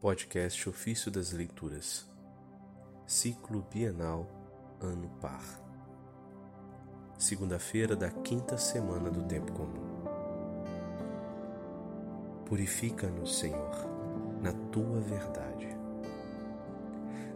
Podcast 0.00 0.68
Ofício 0.68 1.10
das 1.10 1.32
Leituras, 1.32 2.08
Ciclo 3.04 3.66
Bienal, 3.68 4.28
Ano 4.80 5.08
Par. 5.20 5.42
Segunda-feira 7.18 7.96
da 7.96 8.08
quinta 8.08 8.56
semana 8.56 9.10
do 9.10 9.24
Tempo 9.24 9.52
Comum. 9.52 10.04
Purifica-nos, 12.46 13.40
Senhor, 13.40 13.72
na 14.40 14.52
tua 14.70 15.00
verdade. 15.00 15.66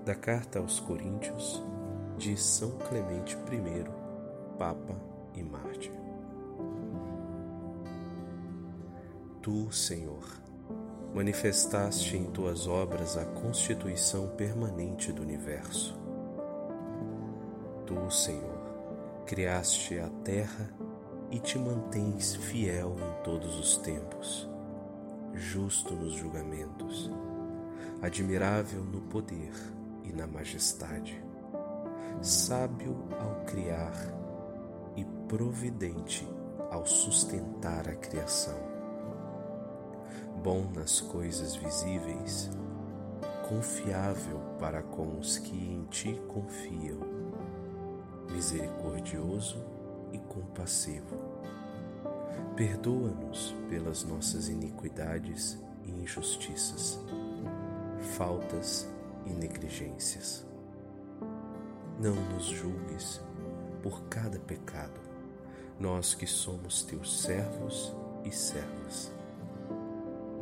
Da 0.04 0.14
carta 0.14 0.60
aos 0.60 0.79
Coríntios, 0.79 1.60
de 2.16 2.36
São 2.36 2.79
Clemente 2.79 3.34
I, 3.34 4.56
Papa 4.56 4.94
e 5.34 5.42
Mártir. 5.42 5.92
Tu, 9.42 9.72
Senhor, 9.72 10.41
manifestaste 11.14 12.16
em 12.16 12.24
tuas 12.24 12.66
obras 12.66 13.18
a 13.18 13.24
constituição 13.24 14.29
permanente 14.29 15.12
do 15.12 15.21
universo. 15.21 15.94
Tu, 17.86 18.11
Senhor, 18.11 19.22
criaste 19.26 19.98
a 19.98 20.08
terra 20.25 20.72
e 21.30 21.38
te 21.38 21.58
mantens 21.58 22.35
fiel 22.35 22.96
em 22.98 23.22
todos 23.22 23.58
os 23.58 23.76
tempos, 23.76 24.48
justo 25.35 25.94
nos 25.94 26.14
julgamentos, 26.14 27.11
admirável 28.00 28.82
no 28.82 29.02
poder 29.02 29.52
e 30.04 30.13
na 30.13 30.26
majestade, 30.26 31.22
sábio 32.22 32.97
ao 33.20 33.44
criar 33.44 33.92
e 34.97 35.05
providente 35.28 36.27
ao 36.70 36.86
sustentar 36.86 37.86
a 37.86 37.94
criação 37.97 38.72
bom 40.42 40.69
nas 40.74 41.00
coisas 41.00 41.55
visíveis, 41.55 42.50
confiável 43.48 44.41
para 44.58 44.82
com 44.82 45.20
os 45.20 45.38
que 45.38 45.56
em 45.56 45.84
ti 45.84 46.20
confiam, 46.26 46.98
misericordioso 48.32 49.64
e 50.12 50.18
compassivo. 50.18 51.16
Perdoa-nos 52.56 53.54
pelas 53.70 54.02
nossas 54.02 54.48
iniquidades 54.48 55.58
e 55.84 55.90
injustiças, 55.92 56.98
faltas 58.16 58.88
e 59.24 59.30
negligências. 59.30 60.44
Não 62.00 62.16
nos 62.32 62.46
julgues 62.46 63.20
por 63.80 64.02
cada 64.04 64.40
pecado, 64.40 65.00
nós 65.78 66.14
que 66.14 66.27
somos 66.27 66.82
teus 66.82 67.22
servos 67.22 67.94
e 68.24 68.32
servas 68.32 68.81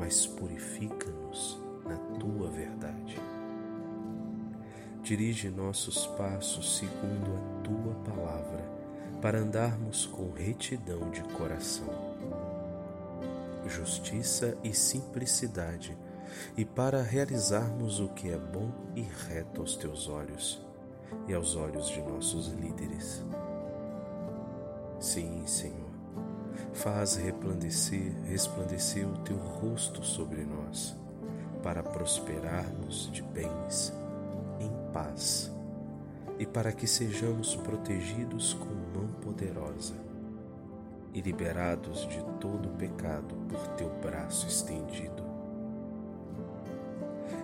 mas 0.01 0.27
purifica-nos 0.27 1.61
na 1.85 1.97
tua 2.19 2.51
verdade. 2.51 3.21
Dirige 5.03 5.51
nossos 5.51 6.07
passos 6.07 6.79
segundo 6.79 7.37
a 7.37 7.63
tua 7.63 7.95
palavra, 8.15 8.65
para 9.21 9.39
andarmos 9.39 10.07
com 10.07 10.33
retidão 10.33 11.11
de 11.11 11.23
coração, 11.35 11.87
justiça 13.67 14.57
e 14.65 14.73
simplicidade, 14.73 15.97
e 16.57 16.65
para 16.65 17.03
realizarmos 17.03 18.01
o 18.01 18.09
que 18.09 18.31
é 18.31 18.39
bom 18.39 18.73
e 18.95 19.03
reto 19.03 19.61
aos 19.61 19.77
teus 19.77 20.09
olhos 20.09 20.65
e 21.29 21.35
aos 21.35 21.57
olhos 21.57 21.89
de 21.89 22.01
nossos 22.01 22.49
líderes. 22.49 23.23
Sim, 24.99 25.47
Senhor 25.47 25.90
Faz 26.73 27.17
resplandecer, 27.17 28.13
resplandecer 28.25 29.07
o 29.07 29.19
teu 29.19 29.37
rosto 29.37 30.05
sobre 30.05 30.45
nós, 30.45 30.97
para 31.63 31.83
prosperarmos 31.83 33.11
de 33.13 33.23
bens, 33.23 33.93
em 34.59 34.71
paz, 34.93 35.53
e 36.39 36.47
para 36.47 36.73
que 36.73 36.87
sejamos 36.87 37.55
protegidos 37.57 38.55
com 38.55 38.99
mão 38.99 39.09
poderosa 39.21 39.95
e 41.13 41.21
liberados 41.21 42.09
de 42.09 42.23
todo 42.41 42.77
pecado 42.79 43.35
por 43.49 43.67
teu 43.77 43.91
braço 44.01 44.47
estendido. 44.47 45.29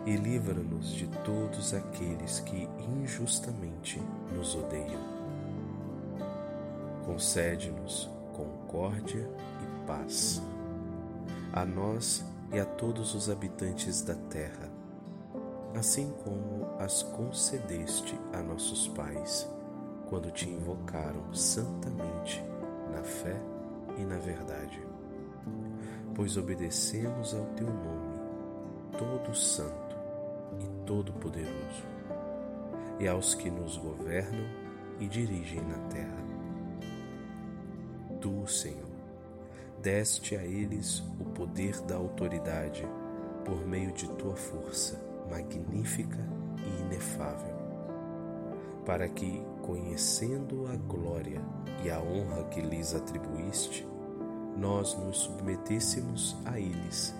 E 0.04 0.16
livra-nos 0.16 0.90
de 0.92 1.08
todos 1.24 1.74
aqueles 1.74 2.40
que 2.40 2.68
injustamente 3.02 4.00
nos 4.32 4.54
odeiam. 4.54 5.16
Concede-nos 7.04 8.08
concórdia 8.76 9.26
e 9.62 9.86
paz, 9.86 10.42
a 11.50 11.64
nós 11.64 12.22
e 12.52 12.60
a 12.60 12.64
todos 12.66 13.14
os 13.14 13.30
habitantes 13.30 14.02
da 14.02 14.14
terra, 14.14 14.70
assim 15.74 16.12
como 16.22 16.66
as 16.78 17.02
concedeste 17.02 18.20
a 18.34 18.42
nossos 18.42 18.86
pais, 18.88 19.48
quando 20.10 20.30
te 20.30 20.50
invocaram 20.50 21.32
santamente 21.32 22.44
na 22.92 23.02
fé 23.02 23.40
e 23.96 24.04
na 24.04 24.18
verdade. 24.18 24.78
Pois 26.14 26.36
obedecemos 26.36 27.34
ao 27.34 27.46
teu 27.56 27.66
nome, 27.66 28.20
todo 28.98 29.34
santo 29.34 29.96
e 30.60 30.84
todo 30.84 31.14
poderoso, 31.14 31.82
e 33.00 33.08
aos 33.08 33.34
que 33.34 33.50
nos 33.50 33.78
governam 33.78 34.46
e 35.00 35.08
dirigem 35.08 35.62
na 35.62 35.78
terra 35.88 36.35
Tu, 38.26 38.44
Senhor, 38.48 38.90
deste 39.80 40.34
a 40.34 40.42
eles 40.42 40.98
o 41.20 41.24
poder 41.26 41.80
da 41.82 41.94
autoridade 41.94 42.84
por 43.44 43.64
meio 43.64 43.92
de 43.92 44.08
tua 44.14 44.34
força 44.34 45.00
magnífica 45.30 46.18
e 46.58 46.82
inefável, 46.82 47.54
para 48.84 49.08
que, 49.08 49.40
conhecendo 49.62 50.66
a 50.66 50.74
glória 50.74 51.40
e 51.84 51.88
a 51.88 52.00
honra 52.00 52.42
que 52.48 52.60
lhes 52.60 52.96
atribuíste, 52.96 53.86
nós 54.56 54.98
nos 54.98 55.18
submetêssemos 55.18 56.36
a 56.44 56.58
eles, 56.58 57.14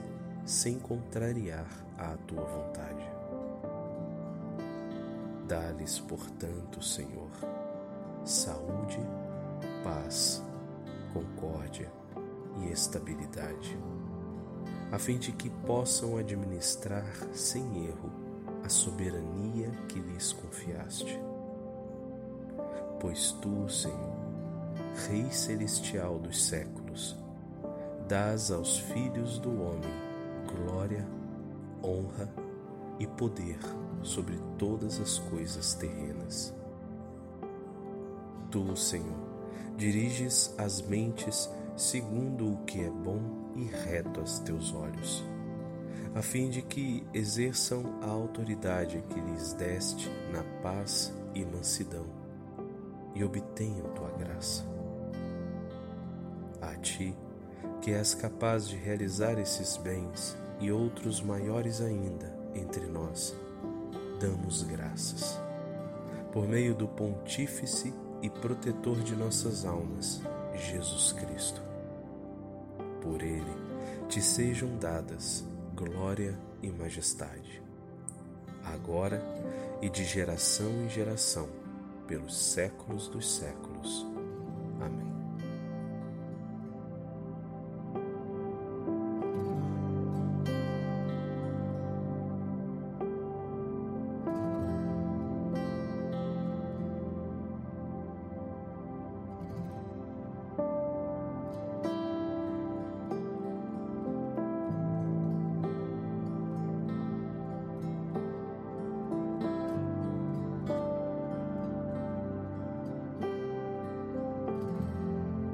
sem 0.44 0.77
contrariar 0.77 1.69
a 1.97 2.17
tua 2.27 2.43
vontade. 2.43 3.09
Dá-lhes, 5.47 6.00
portanto, 6.00 6.83
Senhor, 6.83 7.31
saúde, 8.25 8.99
paz 9.84 10.36
concórdia 11.16 11.91
e 12.60 12.71
estabilidade, 12.71 13.78
a 14.93 14.99
fim 14.99 15.19
de 15.19 15.32
que 15.32 15.49
possam 15.49 16.16
administrar 16.16 17.06
sem 17.32 17.87
erro 17.87 18.10
a 18.62 18.69
soberania 18.69 19.71
que 19.88 19.99
lhes 19.99 20.32
confiaste. 20.32 21.19
Pois 23.00 23.32
tu, 23.32 23.69
Senhor, 23.69 24.26
Rei 25.09 25.31
celestial 25.31 26.19
dos 26.19 26.47
séculos, 26.47 27.16
dás 28.09 28.50
aos 28.50 28.78
filhos 28.78 29.38
do 29.38 29.50
homem 29.50 30.06
glória, 30.47 31.06
honra 31.82 32.32
e 32.99 33.06
poder 33.06 33.59
sobre 34.03 34.38
todas 34.59 35.00
as 35.00 35.19
coisas 35.19 35.75
terrenas. 35.75 36.55
Tu, 38.50 38.76
Senhor, 38.76 39.25
diriges 39.76 40.54
as 40.56 40.81
mentes 40.81 41.50
segundo 41.76 42.53
o 42.53 42.56
que 42.64 42.81
é 42.81 42.91
bom 42.91 43.20
e 43.54 43.64
reto 43.64 44.20
aos 44.20 44.38
teus 44.38 44.75
olhos, 44.75 45.22
a 46.14 46.22
fim 46.22 46.48
de 46.48 46.62
que 46.62 47.06
exerçam 47.12 47.98
a 48.03 48.06
autoridade 48.06 49.04
que 49.10 49.20
lhes 49.20 49.53
deste 49.53 50.09
na 50.32 50.42
paz 50.62 51.12
e 51.34 51.44
mansidão, 51.44 52.06
e 53.14 53.22
obtenham 53.22 53.92
tua 53.94 54.10
graça. 54.12 54.64
A 56.62 56.75
ti, 56.76 57.14
que 57.82 57.93
és 57.93 58.14
capaz 58.14 58.66
de 58.66 58.76
realizar 58.76 59.38
esses 59.38 59.76
bens 59.76 60.37
e 60.58 60.72
outros 60.72 61.20
maiores 61.20 61.82
ainda 61.82 62.34
entre 62.54 62.87
nós, 62.87 63.37
damos 64.19 64.62
graças. 64.62 65.38
Por 66.32 66.49
meio 66.49 66.75
do 66.75 66.88
Pontífice 66.88 67.93
e 68.23 68.31
protetor 68.31 68.97
de 69.03 69.15
nossas 69.15 69.65
almas, 69.65 70.23
Jesus 70.55 71.13
Cristo. 71.13 71.63
Por 73.01 73.23
Ele 73.23 73.67
te 74.09 74.21
sejam 74.23 74.77
dadas 74.79 75.45
glória 75.75 76.39
e 76.63 76.71
majestade, 76.71 77.63
agora 78.65 79.23
e 79.83 79.91
de 79.91 80.05
geração 80.05 80.71
em 80.85 80.89
geração, 80.89 81.49
pelos 82.07 82.37
séculos 82.37 83.09
dos 83.09 83.31
séculos. 83.31 84.16